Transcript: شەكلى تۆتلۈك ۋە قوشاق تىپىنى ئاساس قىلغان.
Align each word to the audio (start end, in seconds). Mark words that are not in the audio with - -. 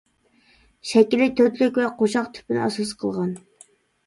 شەكلى 0.91 1.27
تۆتلۈك 1.41 1.77
ۋە 1.83 1.91
قوشاق 2.01 2.31
تىپىنى 2.39 2.65
ئاساس 2.65 2.97
قىلغان. 3.05 3.39